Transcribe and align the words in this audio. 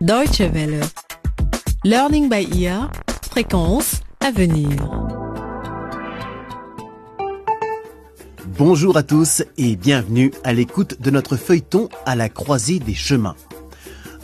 Deutsche 0.00 0.40
Welle. 0.40 0.80
Learning 1.84 2.30
by 2.30 2.48
ear. 2.58 2.90
Fréquence 3.30 4.00
à 4.20 4.30
venir. 4.30 4.70
Bonjour 8.56 8.96
à 8.96 9.02
tous 9.02 9.42
et 9.58 9.76
bienvenue 9.76 10.32
à 10.42 10.54
l'écoute 10.54 11.02
de 11.02 11.10
notre 11.10 11.36
feuilleton 11.36 11.90
à 12.06 12.16
la 12.16 12.30
croisée 12.30 12.78
des 12.78 12.94
chemins. 12.94 13.36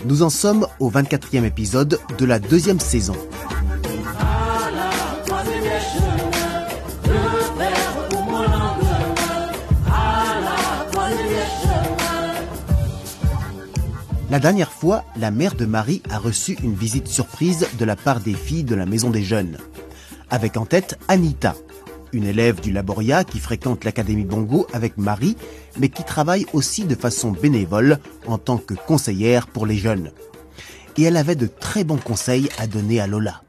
Nous 0.06 0.22
en 0.22 0.30
sommes 0.30 0.66
au 0.80 0.90
24e 0.90 1.44
épisode 1.44 1.98
de 2.16 2.24
la 2.24 2.38
deuxième 2.38 2.80
saison. 2.80 3.16
La 14.36 14.40
dernière 14.40 14.70
fois, 14.70 15.02
la 15.16 15.30
mère 15.30 15.54
de 15.54 15.64
Marie 15.64 16.02
a 16.10 16.18
reçu 16.18 16.58
une 16.62 16.74
visite 16.74 17.08
surprise 17.08 17.66
de 17.78 17.84
la 17.86 17.96
part 17.96 18.20
des 18.20 18.34
filles 18.34 18.64
de 18.64 18.74
la 18.74 18.84
maison 18.84 19.08
des 19.08 19.22
jeunes. 19.22 19.56
Avec 20.28 20.58
en 20.58 20.66
tête 20.66 20.98
Anita, 21.08 21.54
une 22.12 22.26
élève 22.26 22.60
du 22.60 22.70
Laboria 22.70 23.24
qui 23.24 23.38
fréquente 23.38 23.84
l'Académie 23.84 24.26
Bongo 24.26 24.66
avec 24.74 24.98
Marie, 24.98 25.38
mais 25.78 25.88
qui 25.88 26.04
travaille 26.04 26.44
aussi 26.52 26.84
de 26.84 26.94
façon 26.94 27.30
bénévole 27.30 27.98
en 28.26 28.36
tant 28.36 28.58
que 28.58 28.74
conseillère 28.74 29.46
pour 29.46 29.64
les 29.64 29.78
jeunes. 29.78 30.10
Et 30.98 31.04
elle 31.04 31.16
avait 31.16 31.34
de 31.34 31.46
très 31.46 31.84
bons 31.84 31.96
conseils 31.96 32.50
à 32.58 32.66
donner 32.66 33.00
à 33.00 33.06
Lola. 33.06 33.40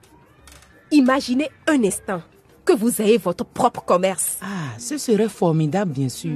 Imaginez 0.92 1.50
un 1.68 1.84
instant 1.84 2.22
que 2.68 2.74
vous 2.74 3.02
ayez 3.02 3.18
votre 3.18 3.46
propre 3.46 3.82
commerce. 3.82 4.38
Ah, 4.42 4.46
ce 4.78 4.98
serait 4.98 5.30
formidable, 5.30 5.94
bien 5.94 6.10
sûr. 6.10 6.36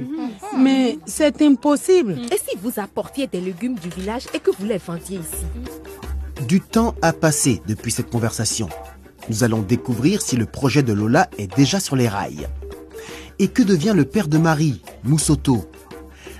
Mais 0.58 0.98
c'est 1.04 1.42
impossible. 1.42 2.18
Et 2.32 2.38
si 2.38 2.56
vous 2.62 2.80
apportiez 2.80 3.26
des 3.26 3.40
légumes 3.40 3.74
du 3.74 3.90
village 3.90 4.26
et 4.32 4.38
que 4.38 4.50
vous 4.58 4.64
les 4.64 4.78
vendiez 4.78 5.18
ici? 5.18 6.46
Du 6.48 6.62
temps 6.62 6.94
a 7.02 7.12
passé 7.12 7.60
depuis 7.68 7.92
cette 7.92 8.08
conversation. 8.08 8.70
Nous 9.28 9.44
allons 9.44 9.60
découvrir 9.60 10.22
si 10.22 10.36
le 10.36 10.46
projet 10.46 10.82
de 10.82 10.94
Lola 10.94 11.28
est 11.36 11.54
déjà 11.54 11.78
sur 11.80 11.96
les 11.96 12.08
rails. 12.08 12.48
Et 13.38 13.48
que 13.48 13.62
devient 13.62 13.92
le 13.94 14.06
père 14.06 14.28
de 14.28 14.38
Marie, 14.38 14.80
Moussoto? 15.04 15.70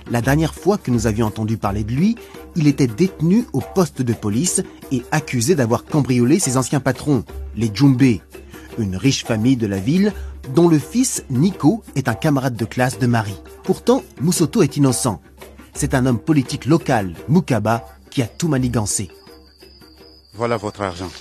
La 0.09 0.21
dernière 0.21 0.55
fois 0.55 0.79
que 0.79 0.89
nous 0.89 1.05
avions 1.05 1.27
entendu 1.27 1.57
parler 1.57 1.83
de 1.83 1.91
lui, 1.91 2.15
il 2.55 2.67
était 2.67 2.87
détenu 2.87 3.45
au 3.53 3.61
poste 3.61 4.01
de 4.01 4.13
police 4.13 4.63
et 4.91 5.03
accusé 5.11 5.53
d'avoir 5.53 5.85
cambriolé 5.85 6.39
ses 6.39 6.57
anciens 6.57 6.79
patrons, 6.79 7.23
les 7.55 7.69
Djoumbé, 7.73 8.21
une 8.77 8.95
riche 8.95 9.25
famille 9.25 9.57
de 9.57 9.67
la 9.67 9.79
ville 9.79 10.13
dont 10.53 10.67
le 10.67 10.79
fils 10.79 11.23
Nico 11.29 11.83
est 11.95 12.07
un 12.07 12.13
camarade 12.13 12.55
de 12.55 12.65
classe 12.65 12.99
de 12.99 13.07
Marie. 13.07 13.39
Pourtant, 13.63 14.03
Moussoto 14.21 14.61
est 14.61 14.77
innocent. 14.77 15.21
C'est 15.73 15.93
un 15.93 16.05
homme 16.05 16.19
politique 16.19 16.65
local, 16.65 17.15
Moukaba, 17.27 17.87
qui 18.09 18.21
a 18.21 18.27
tout 18.27 18.47
manigancé. 18.47 19.09
Voilà 20.33 20.57
votre 20.57 20.81
argent. 20.81 21.11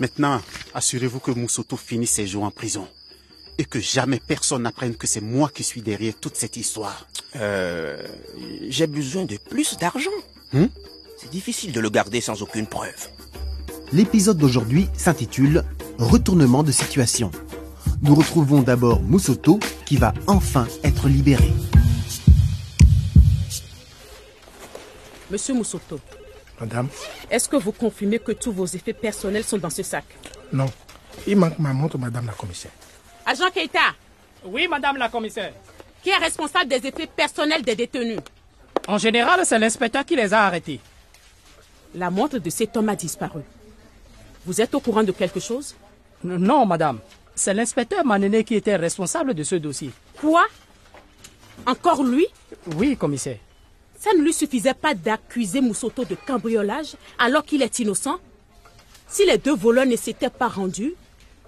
Maintenant, 0.00 0.40
assurez-vous 0.74 1.20
que 1.20 1.30
Moussoto 1.30 1.76
finisse 1.76 2.12
ses 2.12 2.26
jours 2.26 2.44
en 2.44 2.50
prison. 2.50 2.88
Et 3.58 3.64
que 3.64 3.78
jamais 3.78 4.20
personne 4.26 4.62
n'apprenne 4.62 4.96
que 4.96 5.06
c'est 5.06 5.20
moi 5.20 5.48
qui 5.48 5.62
suis 5.62 5.82
derrière 5.82 6.14
toute 6.20 6.36
cette 6.36 6.56
histoire. 6.56 7.06
Euh, 7.36 8.02
j'ai 8.68 8.88
besoin 8.88 9.24
de 9.24 9.36
plus 9.36 9.76
d'argent. 9.78 10.10
Hmm? 10.52 10.66
C'est 11.16 11.30
difficile 11.30 11.72
de 11.72 11.80
le 11.80 11.90
garder 11.90 12.20
sans 12.20 12.42
aucune 12.42 12.66
preuve. 12.66 13.08
L'épisode 13.92 14.38
d'aujourd'hui 14.38 14.88
s'intitule 14.96 15.62
Retournement 15.98 16.62
de 16.62 16.72
situation. 16.72 17.30
Nous 18.02 18.14
retrouvons 18.14 18.62
d'abord 18.62 19.00
Moussoto 19.02 19.58
qui 19.86 19.96
va 19.96 20.12
enfin 20.26 20.66
être 20.82 21.08
libéré. 21.08 21.50
Monsieur 25.30 25.54
Moussoto, 25.54 25.98
Madame, 26.60 26.88
est-ce 27.30 27.48
que 27.48 27.56
vous 27.56 27.72
confirmez 27.72 28.18
que 28.18 28.32
tous 28.32 28.52
vos 28.52 28.66
effets 28.66 28.92
personnels 28.92 29.44
sont 29.44 29.58
dans 29.58 29.70
ce 29.70 29.82
sac? 29.82 30.04
Non. 30.52 30.66
Il 31.26 31.36
manque 31.36 31.58
ma 31.58 31.72
montre, 31.72 31.96
Madame 31.98 32.26
la 32.26 32.32
commissaire. 32.32 32.72
Agent 33.24 33.50
Keita, 33.54 33.80
Oui, 34.44 34.68
madame 34.68 34.96
la 34.98 35.08
commissaire. 35.08 35.52
qui 36.02 36.10
est 36.10 36.16
responsable 36.16 36.68
des 36.68 36.86
effets 36.86 37.06
personnels 37.06 37.62
des 37.62 37.74
détenus? 37.74 38.20
En 38.86 38.98
général, 38.98 39.40
c'est 39.44 39.58
l'inspecteur 39.58 40.04
qui 40.04 40.14
les 40.16 40.34
a 40.34 40.42
arrêtés. 40.42 40.80
La 41.94 42.10
montre 42.10 42.38
de 42.38 42.50
cet 42.50 42.76
homme 42.76 42.90
a 42.90 42.96
disparu. 42.96 43.40
Vous 44.46 44.60
êtes 44.60 44.74
au 44.74 44.80
courant 44.80 45.02
de 45.02 45.12
quelque 45.12 45.40
chose? 45.40 45.74
Non, 46.22 46.66
madame. 46.66 46.98
C'est 47.34 47.54
l'inspecteur 47.54 48.04
Manéné 48.04 48.44
qui 48.44 48.54
était 48.54 48.76
responsable 48.76 49.34
de 49.34 49.42
ce 49.42 49.56
dossier. 49.56 49.90
Quoi? 50.20 50.44
Encore 51.66 52.02
lui? 52.02 52.26
Oui, 52.76 52.96
commissaire. 52.96 53.38
Ça 53.98 54.10
ne 54.16 54.22
lui 54.22 54.32
suffisait 54.32 54.74
pas 54.74 54.94
d'accuser 54.94 55.60
Moussoto 55.60 56.04
de 56.04 56.14
cambriolage 56.14 56.94
alors 57.18 57.44
qu'il 57.44 57.62
est 57.62 57.78
innocent? 57.78 58.18
Si 59.08 59.24
les 59.24 59.38
deux 59.38 59.54
voleurs 59.54 59.86
ne 59.86 59.96
s'étaient 59.96 60.30
pas 60.30 60.48
rendus, 60.48 60.94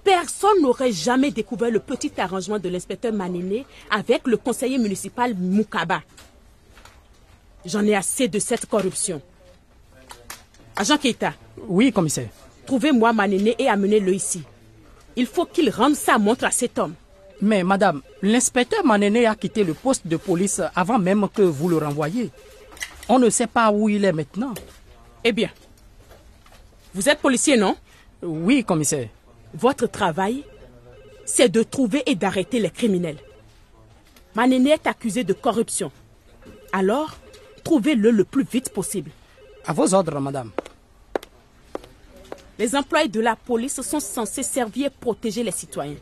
personne 0.04 0.62
n'aurait 0.62 0.92
jamais 0.92 1.30
découvert 1.30 1.70
le 1.70 1.80
petit 1.80 2.12
arrangement 2.18 2.58
de 2.58 2.68
l'inspecteur 2.68 3.12
Manéné 3.12 3.66
avec 3.90 4.26
le 4.26 4.36
conseiller 4.36 4.78
municipal 4.78 5.34
Moukaba. 5.34 6.02
J'en 7.64 7.84
ai 7.84 7.94
assez 7.94 8.28
de 8.28 8.38
cette 8.38 8.66
corruption. 8.66 9.20
Agent 10.76 10.98
Keita, 10.98 11.34
Oui, 11.68 11.92
commissaire. 11.92 12.28
Trouvez-moi 12.66 13.12
Manéné 13.12 13.54
et 13.58 13.68
amenez-le 13.68 14.12
ici. 14.14 14.42
Il 15.16 15.26
faut 15.26 15.46
qu'il 15.46 15.70
rende 15.70 15.94
sa 15.94 16.18
montre 16.18 16.44
à 16.44 16.50
cet 16.50 16.78
homme. 16.78 16.94
Mais 17.40 17.62
madame, 17.62 18.02
l'inspecteur 18.22 18.84
Manéné 18.84 19.26
a 19.26 19.34
quitté 19.34 19.64
le 19.64 19.74
poste 19.74 20.06
de 20.06 20.16
police 20.16 20.60
avant 20.74 20.98
même 20.98 21.28
que 21.32 21.42
vous 21.42 21.68
le 21.68 21.78
renvoyiez. 21.78 22.30
On 23.08 23.18
ne 23.18 23.30
sait 23.30 23.46
pas 23.46 23.70
où 23.70 23.88
il 23.88 24.04
est 24.04 24.12
maintenant. 24.12 24.54
Eh 25.24 25.32
bien, 25.32 25.50
vous 26.94 27.08
êtes 27.08 27.20
policier, 27.20 27.56
non? 27.56 27.76
Oui, 28.22 28.64
commissaire. 28.64 29.08
Votre 29.54 29.86
travail, 29.86 30.44
c'est 31.24 31.48
de 31.48 31.62
trouver 31.62 32.02
et 32.06 32.14
d'arrêter 32.14 32.58
les 32.58 32.70
criminels. 32.70 33.18
Manéné 34.34 34.70
est 34.70 34.86
accusé 34.86 35.24
de 35.24 35.32
corruption. 35.32 35.90
Alors, 36.72 37.16
trouvez-le 37.64 38.10
le 38.10 38.24
plus 38.24 38.44
vite 38.44 38.70
possible. 38.70 39.10
À 39.66 39.72
vos 39.72 39.94
ordres, 39.94 40.20
madame. 40.20 40.50
Les 42.58 42.74
employés 42.74 43.08
de 43.08 43.20
la 43.20 43.36
police 43.36 43.80
sont 43.82 44.00
censés 44.00 44.42
servir 44.42 44.86
et 44.86 44.90
protéger 44.90 45.42
les 45.42 45.50
citoyens, 45.50 45.96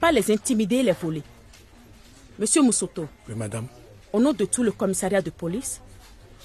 pas 0.00 0.10
les 0.12 0.30
intimider 0.32 0.76
et 0.76 0.82
les 0.82 0.92
voler. 0.92 1.22
Monsieur 2.38 2.62
Moussoto, 2.62 3.06
Oui, 3.28 3.34
Madame. 3.36 3.66
au 4.12 4.20
nom 4.20 4.32
de 4.32 4.44
tout 4.44 4.62
le 4.64 4.72
commissariat 4.72 5.22
de 5.22 5.30
police, 5.30 5.80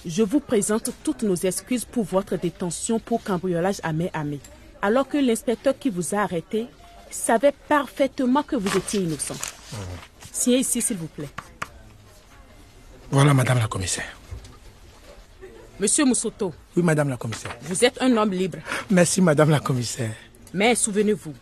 je 0.05 0.21
vous 0.23 0.39
présente 0.39 0.91
toutes 1.03 1.23
nos 1.23 1.35
excuses 1.35 1.83
pour 1.83 2.03
votre 2.05 2.37
détention 2.37 2.99
pour 2.99 3.23
cambriolage 3.23 3.79
à 3.83 3.91
main 3.91 4.07
armée, 4.13 4.39
alors 4.81 5.07
que 5.07 5.17
l'inspecteur 5.17 5.77
qui 5.77 5.89
vous 5.89 6.13
a 6.13 6.19
arrêté 6.19 6.67
savait 7.09 7.53
parfaitement 7.67 8.43
que 8.43 8.55
vous 8.55 8.77
étiez 8.77 9.01
innocent. 9.01 9.35
Signez 10.31 10.59
ici, 10.59 10.79
s'il 10.81 10.97
vous 10.97 11.07
plaît. 11.07 11.27
Voilà, 13.09 13.33
Madame 13.33 13.57
la 13.57 13.67
commissaire. 13.67 14.18
Monsieur 15.79 16.05
Moussoto, 16.05 16.53
Oui, 16.75 16.83
Madame 16.83 17.09
la 17.09 17.17
commissaire. 17.17 17.55
vous 17.61 17.85
êtes 17.85 18.01
un 18.01 18.15
homme 18.17 18.31
libre, 18.31 18.57
Merci, 18.89 19.21
Madame 19.21 19.49
la 19.49 19.59
commissaire. 19.59 20.11
mais 20.53 20.75
souvenez-vous, 20.75 21.33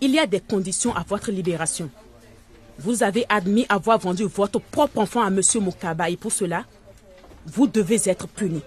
il 0.00 0.10
y 0.12 0.18
a 0.18 0.26
des 0.26 0.40
conditions 0.40 0.94
à 0.96 1.04
votre 1.06 1.30
libération. 1.30 1.90
Vous 2.78 3.02
avez 3.02 3.26
admis 3.28 3.66
avoir 3.68 3.98
vendu 3.98 4.24
votre 4.24 4.60
propre 4.60 4.98
enfant 4.98 5.22
à 5.22 5.30
Monsieur 5.30 5.60
Mokaba 5.60 6.08
et 6.08 6.16
pour 6.16 6.32
cela, 6.32 6.64
vous 7.46 7.66
devez 7.66 8.08
être 8.08 8.28
puni. 8.28 8.62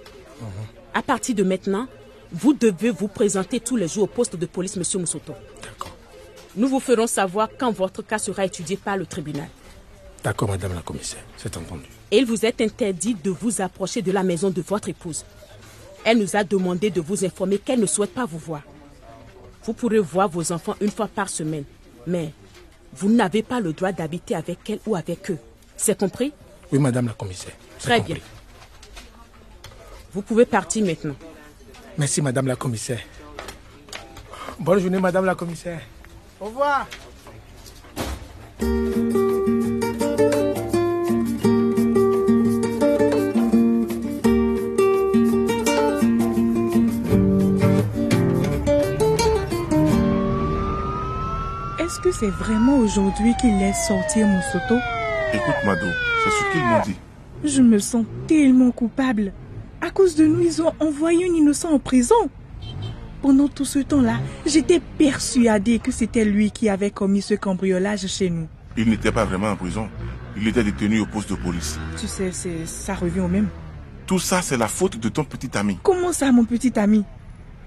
À 0.93 1.01
partir 1.01 1.33
de 1.35 1.43
maintenant, 1.43 1.87
vous 2.33 2.53
devez 2.53 2.89
vous 2.91 3.07
présenter 3.07 3.59
tous 3.59 3.77
les 3.77 3.87
jours 3.87 4.03
au 4.03 4.07
poste 4.07 4.35
de 4.35 4.45
police, 4.45 4.75
Monsieur 4.75 4.99
Moussoto. 4.99 5.33
D'accord. 5.63 5.95
Nous 6.57 6.67
vous 6.67 6.79
ferons 6.81 7.07
savoir 7.07 7.47
quand 7.57 7.71
votre 7.71 8.01
cas 8.01 8.17
sera 8.19 8.45
étudié 8.45 8.75
par 8.77 8.97
le 8.97 9.05
tribunal. 9.05 9.47
D'accord, 10.23 10.49
Madame 10.49 10.75
la 10.75 10.81
commissaire. 10.81 11.23
C'est 11.37 11.55
entendu. 11.55 11.85
Et 12.11 12.17
il 12.17 12.25
vous 12.25 12.45
est 12.45 12.59
interdit 12.61 13.15
de 13.15 13.29
vous 13.31 13.61
approcher 13.61 14.01
de 14.01 14.11
la 14.11 14.23
maison 14.23 14.49
de 14.49 14.61
votre 14.61 14.89
épouse. 14.89 15.23
Elle 16.03 16.17
nous 16.19 16.35
a 16.35 16.43
demandé 16.43 16.89
de 16.89 16.99
vous 16.99 17.23
informer 17.23 17.57
qu'elle 17.57 17.79
ne 17.79 17.85
souhaite 17.85 18.13
pas 18.13 18.25
vous 18.25 18.37
voir. 18.37 18.61
Vous 19.63 19.73
pourrez 19.73 19.99
voir 19.99 20.27
vos 20.27 20.51
enfants 20.51 20.75
une 20.81 20.89
fois 20.91 21.07
par 21.07 21.29
semaine, 21.29 21.63
mais 22.07 22.33
vous 22.93 23.09
n'avez 23.09 23.43
pas 23.43 23.59
le 23.59 23.73
droit 23.73 23.91
d'habiter 23.91 24.35
avec 24.35 24.69
elle 24.69 24.79
ou 24.85 24.95
avec 24.95 25.29
eux. 25.31 25.37
C'est 25.77 25.97
compris? 25.97 26.33
Oui, 26.71 26.79
Madame 26.79 27.07
la 27.07 27.13
commissaire. 27.13 27.53
Très 27.79 27.97
compris. 27.99 28.13
bien. 28.15 28.23
Vous 30.13 30.21
pouvez 30.21 30.45
partir 30.45 30.85
maintenant. 30.85 31.15
Merci, 31.97 32.21
Madame 32.21 32.47
la 32.47 32.55
commissaire. 32.55 32.99
Bonne 34.59 34.79
journée, 34.79 34.99
Madame 34.99 35.25
la 35.25 35.35
commissaire. 35.35 35.81
Au 36.39 36.45
revoir. 36.45 36.87
C'est 52.21 52.29
vraiment 52.29 52.77
aujourd'hui 52.77 53.33
qu'il 53.41 53.57
laisse 53.57 53.87
sortir 53.87 54.27
mon 54.27 54.41
soto 54.43 54.75
Écoute, 55.33 55.55
Mado, 55.65 55.87
c'est 56.23 56.29
ce 56.29 56.51
qu'ils 56.51 56.63
m'ont 56.63 56.81
dit. 56.83 56.95
Je 57.43 57.63
me 57.63 57.79
sens 57.79 58.05
tellement 58.27 58.69
coupable. 58.69 59.33
À 59.81 59.89
cause 59.89 60.15
de 60.15 60.27
nous, 60.27 60.41
ils 60.41 60.61
ont 60.61 60.71
envoyé 60.79 61.25
un 61.27 61.33
innocent 61.33 61.71
en 61.71 61.79
prison. 61.79 62.29
Pendant 63.23 63.47
tout 63.47 63.65
ce 63.65 63.79
temps-là, 63.79 64.19
j'étais 64.45 64.79
persuadée 64.99 65.79
que 65.79 65.91
c'était 65.91 66.23
lui 66.23 66.51
qui 66.51 66.69
avait 66.69 66.91
commis 66.91 67.23
ce 67.23 67.33
cambriolage 67.33 68.05
chez 68.05 68.29
nous. 68.29 68.47
Il 68.77 68.87
n'était 68.87 69.11
pas 69.11 69.25
vraiment 69.25 69.49
en 69.49 69.55
prison. 69.55 69.89
Il 70.37 70.47
était 70.47 70.63
détenu 70.63 70.99
au 70.99 71.07
poste 71.07 71.31
de 71.31 71.35
police. 71.35 71.79
Tu 71.99 72.05
sais, 72.05 72.31
c'est, 72.31 72.67
ça 72.67 72.93
revient 72.93 73.21
au 73.21 73.27
même. 73.27 73.47
Tout 74.05 74.19
ça, 74.19 74.43
c'est 74.43 74.57
la 74.57 74.67
faute 74.67 74.99
de 74.99 75.09
ton 75.09 75.23
petit 75.23 75.57
ami. 75.57 75.79
Comment 75.81 76.13
ça, 76.13 76.31
mon 76.31 76.45
petit 76.45 76.77
ami? 76.77 77.03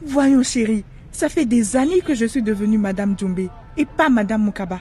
Voyons, 0.06 0.44
chérie, 0.44 0.84
ça 1.10 1.28
fait 1.28 1.44
des 1.44 1.74
années 1.74 2.02
que 2.02 2.14
je 2.14 2.26
suis 2.26 2.42
devenue 2.42 2.78
Madame 2.78 3.18
Djumbe 3.18 3.48
et 3.76 3.84
pas 3.84 4.08
Madame 4.08 4.44
Mukaba. 4.44 4.80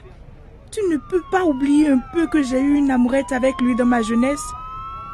Tu 0.70 0.80
ne 0.90 0.96
peux 0.96 1.22
pas 1.30 1.44
oublier 1.44 1.88
un 1.88 2.00
peu 2.12 2.26
que 2.26 2.42
j'ai 2.42 2.60
eu 2.60 2.74
une 2.74 2.90
amourette 2.90 3.32
avec 3.32 3.60
lui 3.60 3.76
dans 3.76 3.86
ma 3.86 4.02
jeunesse. 4.02 4.42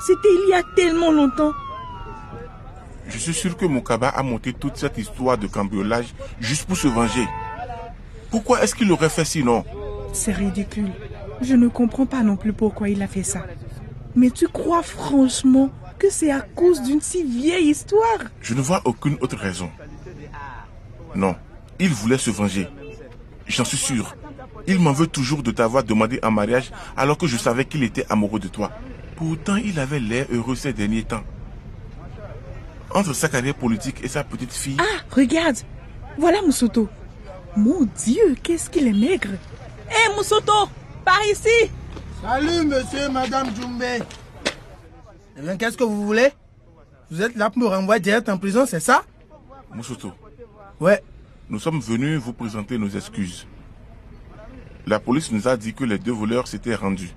C'était 0.06 0.28
il 0.28 0.50
y 0.50 0.54
a 0.54 0.62
tellement 0.74 1.12
longtemps. 1.12 1.52
Je 3.08 3.18
suis 3.18 3.34
sûr 3.34 3.56
que 3.56 3.66
Mukaba 3.66 4.08
a 4.08 4.22
monté 4.22 4.52
toute 4.52 4.76
cette 4.76 4.96
histoire 4.96 5.36
de 5.36 5.46
cambriolage 5.46 6.14
juste 6.40 6.66
pour 6.66 6.76
se 6.76 6.88
venger. 6.88 7.26
Pourquoi 8.30 8.62
est-ce 8.62 8.74
qu'il 8.74 8.90
aurait 8.92 9.08
fait 9.08 9.24
sinon? 9.24 9.64
C'est 10.12 10.32
ridicule. 10.32 10.92
Je 11.42 11.54
ne 11.56 11.68
comprends 11.68 12.06
pas 12.06 12.22
non 12.22 12.36
plus 12.36 12.52
pourquoi 12.52 12.88
il 12.88 13.02
a 13.02 13.06
fait 13.06 13.22
ça. 13.22 13.44
Mais 14.14 14.30
tu 14.30 14.46
crois 14.48 14.82
franchement 14.82 15.70
que 15.98 16.10
c'est 16.10 16.30
à 16.30 16.40
cause 16.40 16.82
d'une 16.82 17.00
si 17.00 17.22
vieille 17.24 17.70
histoire? 17.70 18.18
Je 18.40 18.54
ne 18.54 18.60
vois 18.60 18.80
aucune 18.84 19.18
autre 19.20 19.36
raison. 19.36 19.70
Non, 21.14 21.34
il 21.78 21.90
voulait 21.90 22.18
se 22.18 22.30
venger. 22.30 22.68
J'en 23.50 23.64
suis 23.64 23.76
sûr. 23.76 24.14
Il 24.68 24.78
m'en 24.78 24.92
veut 24.92 25.08
toujours 25.08 25.42
de 25.42 25.50
t'avoir 25.50 25.82
demandé 25.82 26.20
en 26.22 26.30
mariage 26.30 26.70
alors 26.96 27.18
que 27.18 27.26
je 27.26 27.36
savais 27.36 27.64
qu'il 27.64 27.82
était 27.82 28.06
amoureux 28.08 28.38
de 28.38 28.46
toi. 28.48 28.70
Pourtant, 29.16 29.56
il 29.56 29.78
avait 29.80 29.98
l'air 29.98 30.26
heureux 30.30 30.54
ces 30.54 30.72
derniers 30.72 31.02
temps. 31.02 31.24
Entre 32.94 33.12
sa 33.12 33.28
carrière 33.28 33.54
politique 33.54 34.02
et 34.04 34.08
sa 34.08 34.22
petite 34.24 34.52
fille... 34.52 34.76
Ah, 34.78 35.02
regarde 35.14 35.56
Voilà 36.18 36.42
Moussoto. 36.42 36.88
Mon 37.56 37.88
Dieu, 38.04 38.36
qu'est-ce 38.42 38.70
qu'il 38.70 38.86
est 38.86 38.92
maigre 38.92 39.30
Hé 39.90 40.14
Moussoto, 40.16 40.68
par 41.04 41.20
ici 41.24 41.70
Salut 42.22 42.66
monsieur, 42.66 43.08
madame 43.10 43.48
Djumbe. 43.56 43.82
Eh 45.36 45.40
bien, 45.42 45.56
qu'est-ce 45.56 45.76
que 45.76 45.84
vous 45.84 46.06
voulez? 46.06 46.30
Vous 47.10 47.20
êtes 47.22 47.34
là 47.36 47.50
pour 47.50 47.62
me 47.62 47.66
renvoyer 47.66 48.00
direct 48.00 48.28
en 48.28 48.38
prison, 48.38 48.64
c'est 48.66 48.80
ça? 48.80 49.02
Moussoto. 49.74 50.12
Ouais. 50.78 51.02
Nous 51.50 51.58
sommes 51.58 51.80
venus 51.80 52.20
vous 52.20 52.32
présenter 52.32 52.78
nos 52.78 52.88
excuses. 52.88 53.44
La 54.86 55.00
police 55.00 55.32
nous 55.32 55.48
a 55.48 55.56
dit 55.56 55.74
que 55.74 55.82
les 55.82 55.98
deux 55.98 56.12
voleurs 56.12 56.46
s'étaient 56.46 56.76
rendus. 56.76 57.12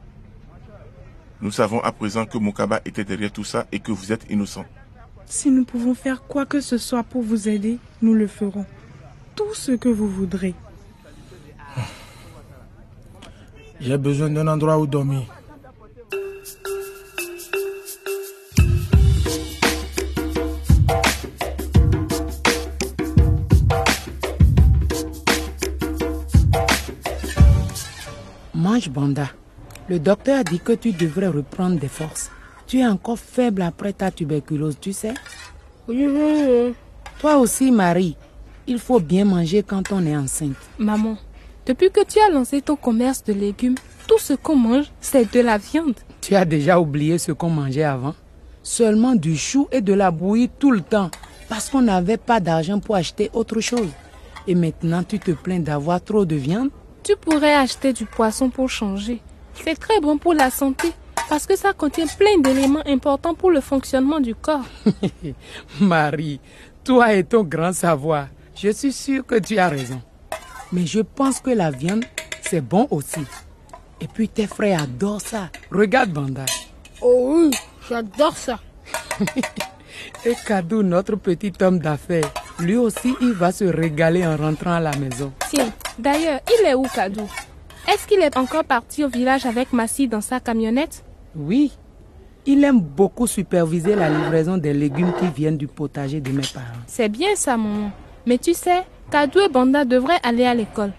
Nous 1.39 1.51
savons 1.51 1.79
à 1.81 1.91
présent 1.91 2.25
que 2.25 2.39
Mokaba 2.39 2.81
était 2.83 3.03
derrière 3.03 3.31
tout 3.31 3.43
ça 3.43 3.67
et 3.71 3.79
que 3.79 3.91
vous 3.91 4.11
êtes 4.11 4.25
innocent. 4.31 4.65
Si 5.27 5.51
nous 5.51 5.65
pouvons 5.65 5.93
faire 5.93 6.23
quoi 6.23 6.47
que 6.47 6.61
ce 6.61 6.79
soit 6.79 7.03
pour 7.03 7.21
vous 7.21 7.47
aider, 7.47 7.77
nous 8.01 8.15
le 8.15 8.25
ferons. 8.25 8.65
Tout 9.35 9.53
ce 9.53 9.73
que 9.73 9.89
vous 9.89 10.09
voudrez. 10.09 10.55
J'ai 13.79 13.97
besoin 13.97 14.29
d'un 14.31 14.47
endroit 14.47 14.79
où 14.79 14.87
dormir. 14.87 15.32
Banda. 28.89 29.29
Le 29.89 29.99
docteur 29.99 30.39
a 30.39 30.43
dit 30.43 30.59
que 30.59 30.73
tu 30.73 30.91
devrais 30.91 31.27
reprendre 31.27 31.79
des 31.79 31.87
forces. 31.87 32.31
Tu 32.67 32.79
es 32.79 32.87
encore 32.87 33.19
faible 33.19 33.61
après 33.61 33.93
ta 33.93 34.11
tuberculose, 34.11 34.77
tu 34.79 34.93
sais 34.93 35.13
Oui, 35.87 36.07
oui, 36.07 36.43
oui. 36.47 36.73
Toi 37.19 37.37
aussi, 37.37 37.71
Marie, 37.71 38.15
il 38.67 38.79
faut 38.79 38.99
bien 38.99 39.25
manger 39.25 39.63
quand 39.63 39.91
on 39.91 40.05
est 40.05 40.15
enceinte. 40.15 40.55
Maman, 40.77 41.17
depuis 41.65 41.91
que 41.91 42.03
tu 42.05 42.19
as 42.19 42.29
lancé 42.29 42.61
ton 42.61 42.75
commerce 42.75 43.23
de 43.23 43.33
légumes, 43.33 43.75
tout 44.07 44.19
ce 44.19 44.33
qu'on 44.33 44.55
mange, 44.55 44.85
c'est 45.01 45.31
de 45.33 45.39
la 45.41 45.57
viande. 45.57 45.95
Tu 46.21 46.35
as 46.35 46.45
déjà 46.45 46.79
oublié 46.79 47.17
ce 47.17 47.31
qu'on 47.31 47.49
mangeait 47.49 47.83
avant? 47.83 48.15
Seulement 48.61 49.15
du 49.15 49.35
chou 49.35 49.67
et 49.71 49.81
de 49.81 49.93
la 49.93 50.11
bouillie 50.11 50.49
tout 50.59 50.71
le 50.71 50.81
temps, 50.81 51.11
parce 51.49 51.69
qu'on 51.69 51.81
n'avait 51.81 52.17
pas 52.17 52.39
d'argent 52.39 52.79
pour 52.79 52.95
acheter 52.95 53.29
autre 53.33 53.59
chose. 53.59 53.89
Et 54.47 54.55
maintenant, 54.55 55.03
tu 55.03 55.19
te 55.19 55.31
plains 55.31 55.59
d'avoir 55.59 56.01
trop 56.01 56.25
de 56.25 56.35
viande? 56.35 56.69
Tu 57.03 57.17
pourrais 57.17 57.53
acheter 57.53 57.91
du 57.91 58.05
poisson 58.05 58.49
pour 58.49 58.69
changer. 58.69 59.21
C'est 59.63 59.77
très 59.77 59.99
bon 59.99 60.17
pour 60.17 60.33
la 60.33 60.49
santé, 60.49 60.93
parce 61.29 61.45
que 61.45 61.57
ça 61.57 61.73
contient 61.73 62.07
plein 62.07 62.37
d'éléments 62.39 62.85
importants 62.85 63.33
pour 63.33 63.51
le 63.51 63.59
fonctionnement 63.59 64.21
du 64.21 64.33
corps. 64.35 64.65
Marie, 65.81 66.39
toi 66.83 67.13
et 67.13 67.25
ton 67.25 67.43
grand 67.43 67.73
savoir, 67.73 68.27
je 68.55 68.69
suis 68.69 68.93
sûre 68.93 69.25
que 69.25 69.35
tu 69.35 69.57
as 69.59 69.67
raison. 69.67 70.01
Mais 70.71 70.85
je 70.85 71.01
pense 71.01 71.41
que 71.41 71.51
la 71.51 71.71
viande, 71.71 72.05
c'est 72.41 72.61
bon 72.61 72.87
aussi. 72.89 73.25
Et 73.99 74.07
puis 74.07 74.29
tes 74.29 74.47
frères 74.47 74.83
adorent 74.83 75.21
ça. 75.21 75.49
Regarde 75.71 76.11
Banda. 76.11 76.45
Oh 77.01 77.35
oui, 77.35 77.51
j'adore 77.89 78.37
ça. 78.37 78.59
Et 80.25 80.35
Kadou, 80.45 80.81
notre 80.83 81.17
petit 81.17 81.53
homme 81.61 81.79
d'affaires, 81.79 82.31
lui 82.59 82.77
aussi, 82.77 83.13
il 83.21 83.33
va 83.33 83.51
se 83.51 83.65
régaler 83.65 84.25
en 84.25 84.37
rentrant 84.37 84.73
à 84.73 84.79
la 84.79 84.95
maison. 84.95 85.31
Tiens, 85.49 85.71
d'ailleurs, 85.99 86.39
il 86.47 86.67
est 86.67 86.73
où 86.73 86.83
Kadou? 86.83 87.27
Est-ce 87.91 88.07
qu'il 88.07 88.21
est 88.21 88.37
encore 88.37 88.63
parti 88.63 89.03
au 89.03 89.09
village 89.09 89.45
avec 89.45 89.73
Massi 89.73 90.07
dans 90.07 90.21
sa 90.21 90.39
camionnette? 90.39 91.03
Oui. 91.35 91.71
Il 92.45 92.63
aime 92.63 92.79
beaucoup 92.79 93.27
superviser 93.27 93.95
la 93.95 94.09
livraison 94.09 94.57
des 94.57 94.73
légumes 94.73 95.13
qui 95.19 95.27
viennent 95.27 95.57
du 95.57 95.67
potager 95.67 96.19
de 96.19 96.31
mes 96.31 96.43
parents. 96.53 96.83
C'est 96.87 97.09
bien 97.09 97.35
ça, 97.35 97.57
maman. 97.57 97.91
Mais 98.25 98.37
tu 98.37 98.53
sais, 98.53 98.83
Kadou 99.11 99.39
et 99.39 99.49
Banda 99.49 99.85
devraient 99.85 100.19
aller 100.23 100.45
à 100.45 100.53
l'école. 100.53 100.91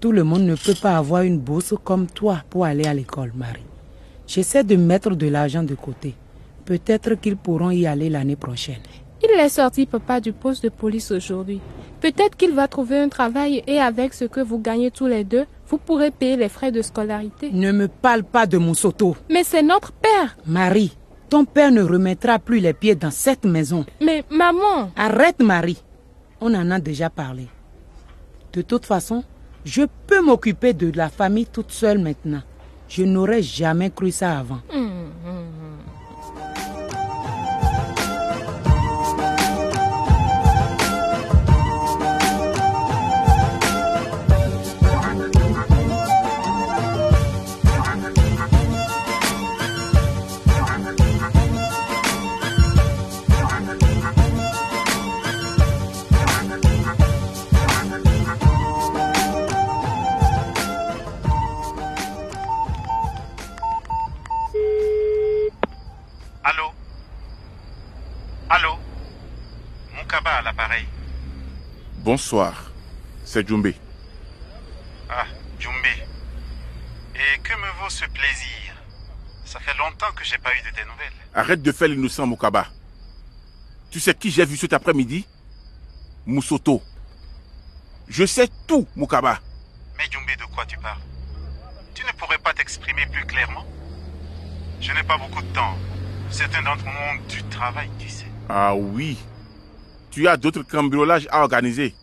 Tout 0.00 0.12
le 0.12 0.24
monde 0.24 0.42
ne 0.42 0.54
peut 0.54 0.74
pas 0.80 0.96
avoir 0.96 1.22
une 1.22 1.38
bourse 1.38 1.74
comme 1.82 2.06
toi 2.06 2.42
pour 2.50 2.64
aller 2.66 2.86
à 2.86 2.92
l'école, 2.92 3.32
Marie. 3.34 3.64
J'essaie 4.26 4.64
de 4.64 4.76
mettre 4.76 5.10
de 5.10 5.28
l'argent 5.28 5.62
de 5.62 5.74
côté. 5.74 6.14
Peut-être 6.64 7.14
qu'ils 7.14 7.36
pourront 7.36 7.70
y 7.70 7.86
aller 7.86 8.10
l'année 8.10 8.36
prochaine. 8.36 8.82
Il 9.22 9.30
est 9.30 9.48
sorti, 9.48 9.86
papa, 9.86 10.20
du 10.20 10.32
poste 10.32 10.64
de 10.64 10.68
police 10.68 11.10
aujourd'hui. 11.10 11.60
Peut-être 12.06 12.36
qu'il 12.36 12.52
va 12.54 12.68
trouver 12.68 13.00
un 13.00 13.08
travail 13.08 13.64
et 13.66 13.80
avec 13.80 14.14
ce 14.14 14.26
que 14.26 14.38
vous 14.38 14.60
gagnez 14.60 14.92
tous 14.92 15.06
les 15.08 15.24
deux, 15.24 15.44
vous 15.66 15.76
pourrez 15.76 16.12
payer 16.12 16.36
les 16.36 16.48
frais 16.48 16.70
de 16.70 16.80
scolarité. 16.80 17.50
Ne 17.52 17.72
me 17.72 17.88
parle 17.88 18.22
pas 18.22 18.46
de 18.46 18.58
Moussoto. 18.58 19.16
Mais 19.28 19.42
c'est 19.42 19.64
notre 19.64 19.90
père. 19.90 20.36
Marie, 20.46 20.96
ton 21.28 21.44
père 21.44 21.72
ne 21.72 21.82
remettra 21.82 22.38
plus 22.38 22.60
les 22.60 22.74
pieds 22.74 22.94
dans 22.94 23.10
cette 23.10 23.44
maison. 23.44 23.84
Mais 24.00 24.22
maman. 24.30 24.92
Arrête, 24.94 25.40
Marie. 25.42 25.82
On 26.40 26.54
en 26.54 26.70
a 26.70 26.78
déjà 26.78 27.10
parlé. 27.10 27.48
De 28.52 28.62
toute 28.62 28.86
façon, 28.86 29.24
je 29.64 29.82
peux 30.06 30.20
m'occuper 30.22 30.74
de 30.74 30.92
la 30.96 31.08
famille 31.08 31.46
toute 31.46 31.72
seule 31.72 31.98
maintenant. 31.98 32.42
Je 32.88 33.02
n'aurais 33.02 33.42
jamais 33.42 33.90
cru 33.90 34.12
ça 34.12 34.38
avant. 34.38 34.60
Hum, 34.72 34.85
Bonsoir. 72.06 72.70
C'est 73.24 73.44
Djumbe. 73.48 73.72
Ah, 75.10 75.24
Djumbe. 75.58 75.74
Et 77.16 77.40
que 77.40 77.52
me 77.52 77.82
vaut 77.82 77.90
ce 77.90 78.04
plaisir? 78.04 78.76
Ça 79.44 79.58
fait 79.58 79.76
longtemps 79.76 80.12
que 80.14 80.22
j'ai 80.22 80.38
pas 80.38 80.50
eu 80.54 80.70
de 80.70 80.72
tes 80.72 80.84
nouvelles. 80.84 81.12
Arrête 81.34 81.62
de 81.62 81.72
faire 81.72 81.88
l'innocent, 81.88 82.24
Moukaba. 82.24 82.68
Tu 83.90 83.98
sais 83.98 84.14
qui 84.14 84.30
j'ai 84.30 84.44
vu 84.44 84.56
cet 84.56 84.72
après-midi? 84.72 85.26
Moussoto. 86.26 86.80
Je 88.06 88.24
sais 88.24 88.48
tout, 88.68 88.86
Moukaba. 88.94 89.40
Mais 89.98 90.04
Djumbe, 90.08 90.30
de 90.38 90.54
quoi 90.54 90.64
tu 90.64 90.78
parles? 90.78 91.00
Tu 91.92 92.06
ne 92.06 92.12
pourrais 92.12 92.38
pas 92.38 92.54
t'exprimer 92.54 93.04
plus 93.06 93.26
clairement? 93.26 93.66
Je 94.80 94.92
n'ai 94.92 95.02
pas 95.02 95.18
beaucoup 95.18 95.42
de 95.42 95.52
temps. 95.52 95.76
Certains 96.30 96.62
d'entre 96.62 96.84
nous 96.84 96.90
ont 96.92 97.26
du 97.28 97.42
travail, 97.48 97.90
tu 97.98 98.08
sais. 98.08 98.30
Ah 98.48 98.76
oui. 98.76 99.18
Tu 100.16 100.26
as 100.26 100.38
d'autres 100.38 100.62
cambriolages 100.62 101.28
à 101.30 101.42
organiser. 101.42 101.94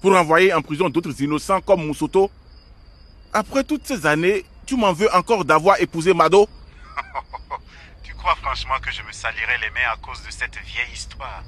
Pour 0.00 0.16
envoyer 0.16 0.54
en 0.54 0.62
prison 0.62 0.88
d'autres 0.88 1.20
innocents 1.20 1.60
comme 1.60 1.86
Moussoto. 1.86 2.30
Après 3.34 3.62
toutes 3.64 3.86
ces 3.86 4.06
années, 4.06 4.46
tu 4.64 4.76
m'en 4.76 4.94
veux 4.94 5.14
encore 5.14 5.44
d'avoir 5.44 5.78
épousé 5.78 6.14
Mado? 6.14 6.48
Tu 8.02 8.14
crois 8.14 8.34
franchement 8.36 8.80
que 8.80 8.90
je 8.90 9.02
me 9.02 9.12
salirais 9.12 9.58
les 9.60 9.68
mains 9.72 9.92
à 9.92 9.96
cause 9.98 10.22
de 10.22 10.30
cette 10.30 10.56
vieille 10.56 10.94
histoire? 10.94 11.42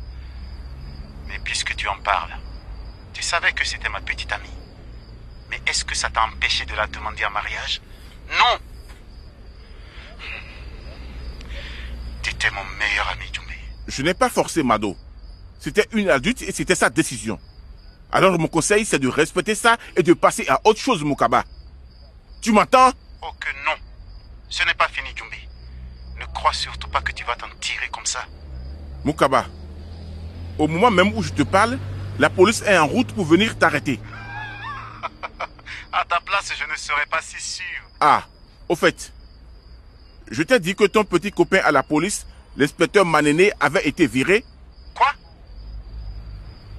Mais 1.29 1.39
puisque 1.43 1.75
tu 1.75 1.89
en 1.89 1.97
parles, 2.05 2.37
tu 3.15 3.23
savais 3.23 3.53
que 3.53 3.67
c'était 3.67 3.89
ma 3.89 4.03
petite 4.03 4.31
amie. 4.31 4.51
Mais 5.49 5.63
est-ce 5.67 5.87
que 5.87 5.95
ça 5.95 6.11
t'a 6.11 6.25
empêché 6.25 6.67
de 6.67 6.75
la 6.75 6.89
demander 6.89 7.25
en 7.25 7.31
mariage? 7.31 7.81
Non 8.29 8.59
Tu 12.23 12.33
étais 12.33 12.51
mon 12.51 12.65
meilleur 12.79 13.09
ami, 13.13 13.25
Djumbe. 13.33 13.47
Je 13.89 14.03
n'ai 14.03 14.13
pas 14.13 14.29
forcé 14.29 14.63
Mado. 14.63 14.95
C'était 15.59 15.87
une 15.93 16.11
adulte 16.11 16.43
et 16.43 16.53
c'était 16.53 16.75
sa 16.75 16.91
décision. 16.91 17.39
Alors 18.13 18.39
mon 18.39 18.49
conseil, 18.49 18.85
c'est 18.85 18.99
de 18.99 19.09
respecter 19.09 19.55
ça 19.55 19.77
et 19.97 20.03
de 20.03 20.13
passer 20.13 20.47
à 20.49 20.61
autre 20.65 20.81
chose, 20.81 21.03
Mukaba. 21.03 21.45
Tu 22.41 22.53
m'entends? 22.53 22.91
Oh 23.23 23.33
que 23.41 23.49
non. 23.65 23.77
Ce 24.49 24.65
n'est 24.65 24.75
pas 24.75 24.89
fini, 24.89 25.09
Djumbe. 25.17 25.31
Ne 26.21 26.25
crois 26.33 26.53
surtout 26.53 26.89
pas 26.89 27.01
que 27.01 27.13
tu 27.13 27.25
vas 27.25 27.35
t'en 27.35 27.49
tirer 27.61 27.89
comme 27.91 28.07
ça. 28.07 28.21
Mukaba, 29.05 29.47
au 30.59 30.69
moment 30.69 30.91
même 30.91 31.13
où 31.15 31.23
je 31.23 31.33
te 31.33 31.43
parle, 31.43 31.79
la 32.19 32.31
police 32.31 32.63
est 32.63 32.79
en 32.79 32.87
route 32.87 33.13
pour 33.13 33.25
venir 33.25 33.59
t'arrêter. 33.59 34.01
à 35.93 36.05
ta 36.05 36.21
place, 36.21 36.53
je 36.59 36.65
ne 36.71 36.77
serais 36.77 37.07
pas 37.07 37.21
si 37.21 37.41
sûr. 37.41 37.65
Ah, 38.01 38.25
au 38.69 38.77
fait, 38.77 39.13
je 40.31 40.43
t'ai 40.43 40.59
dit 40.61 40.75
que 40.75 40.85
ton 40.85 41.05
petit 41.05 41.31
copain 41.31 41.61
à 41.65 41.73
la 41.73 41.83
police, 41.83 42.27
l'inspecteur 42.57 43.05
Manéné, 43.05 43.53
avait 43.61 43.87
été 43.87 44.07
viré. 44.07 44.45
Quoi? 44.95 45.13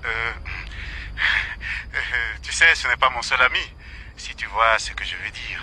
Euh, 0.06 0.32
Tu 2.42 2.52
sais, 2.52 2.74
ce 2.76 2.88
n'est 2.88 2.98
pas 2.98 3.10
mon 3.10 3.22
seul 3.22 3.42
ami, 3.42 3.60
si 4.16 4.36
tu 4.36 4.46
vois 4.48 4.78
ce 4.78 4.92
que 4.92 5.04
je 5.04 5.16
veux 5.16 5.32
dire. 5.32 5.62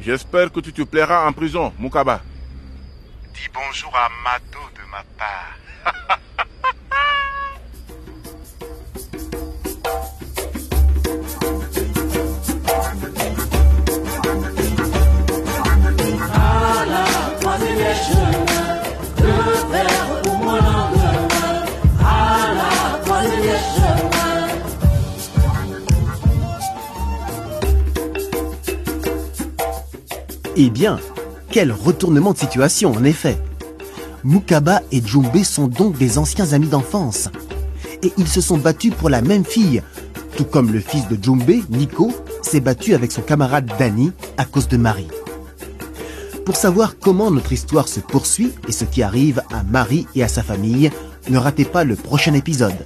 J'espère 0.00 0.50
que 0.50 0.60
tu 0.60 0.72
te 0.72 0.82
plairas 0.82 1.26
en 1.26 1.32
prison, 1.32 1.72
Mukaba. 1.78 2.22
Dis 3.34 3.48
bonjour 3.52 3.94
à 3.96 4.08
Mado 4.24 4.60
de 4.74 4.82
ma 4.90 5.02
part. 5.16 5.58
Eh 30.54 30.68
bien, 30.68 31.00
quel 31.50 31.72
retournement 31.72 32.32
de 32.32 32.38
situation 32.38 32.92
en 32.92 33.04
effet. 33.04 33.38
Mukaba 34.22 34.82
et 34.92 35.00
Djumbe 35.04 35.42
sont 35.44 35.66
donc 35.66 35.96
des 35.96 36.18
anciens 36.18 36.52
amis 36.52 36.68
d'enfance. 36.68 37.30
Et 38.02 38.12
ils 38.18 38.28
se 38.28 38.42
sont 38.42 38.58
battus 38.58 38.92
pour 38.94 39.08
la 39.08 39.22
même 39.22 39.46
fille, 39.46 39.82
tout 40.36 40.44
comme 40.44 40.70
le 40.70 40.80
fils 40.80 41.08
de 41.08 41.16
Djumbe, 41.20 41.62
Nico, 41.70 42.12
s'est 42.42 42.60
battu 42.60 42.94
avec 42.94 43.12
son 43.12 43.22
camarade 43.22 43.70
Danny 43.78 44.12
à 44.36 44.44
cause 44.44 44.68
de 44.68 44.76
Marie. 44.76 45.08
Pour 46.44 46.56
savoir 46.56 46.98
comment 46.98 47.30
notre 47.30 47.52
histoire 47.52 47.88
se 47.88 48.00
poursuit 48.00 48.52
et 48.68 48.72
ce 48.72 48.84
qui 48.84 49.02
arrive 49.02 49.42
à 49.52 49.62
Marie 49.62 50.06
et 50.14 50.22
à 50.22 50.28
sa 50.28 50.42
famille, 50.42 50.90
ne 51.30 51.38
ratez 51.38 51.64
pas 51.64 51.84
le 51.84 51.96
prochain 51.96 52.34
épisode. 52.34 52.84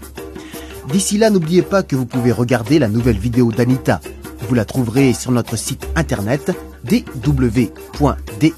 D'ici 0.93 1.19
là, 1.19 1.31
n'oubliez 1.31 1.63
pas 1.63 1.83
que 1.83 1.97
vous 1.97 2.07
pouvez 2.07 2.31
regarder 2.31 2.79
la 2.79 2.89
nouvelle 2.89 3.19
vidéo 3.19 3.51
d'Anita. 3.51 4.01
Vous 4.49 4.55
la 4.55 4.65
trouverez 4.65 5.15
sur 5.15 5.33
notre 5.33 5.57
site 5.57 5.87
internet 5.97 6.53
dw.de/lbe. 6.89 8.51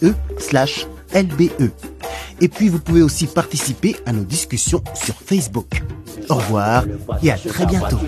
Et 2.40 2.48
puis 2.48 2.68
vous 2.68 2.78
pouvez 2.78 3.02
aussi 3.02 3.26
participer 3.26 3.96
à 4.06 4.12
nos 4.12 4.22
discussions 4.22 4.82
sur 4.94 5.14
Facebook. 5.14 5.82
Au 6.28 6.34
revoir 6.34 6.84
et 7.22 7.32
à 7.32 7.38
très 7.38 7.66
bientôt. 7.66 7.98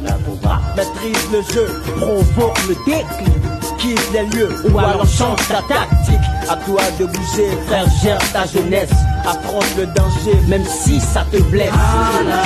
Maîtrise 0.76 1.28
le 1.32 1.42
jeu, 1.54 1.66
provoque 1.96 2.58
le 2.68 2.74
déclic, 2.84 3.34
quitte 3.78 4.12
les 4.12 4.26
lieux 4.26 4.54
ou 4.70 4.78
alors 4.78 5.06
change 5.06 5.38
ta 5.48 5.62
tactique. 5.62 6.20
À 6.48 6.56
toi 6.56 6.82
de 6.98 7.06
bouger, 7.06 7.50
frère, 7.66 7.86
gère 8.02 8.18
ta 8.32 8.46
jeunesse. 8.46 8.90
Affronte 9.24 9.76
le 9.76 9.86
danger, 9.86 10.38
même 10.48 10.64
si 10.64 11.00
ça 11.00 11.24
te 11.30 11.38
blesse. 11.42 11.70
Ah 11.72 12.22
là, 12.22 12.44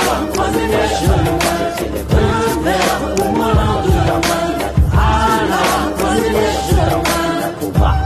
pop. 7.75 8.04